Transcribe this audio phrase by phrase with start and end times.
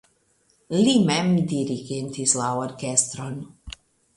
[0.77, 3.37] Li mem dirigentis la orkestron.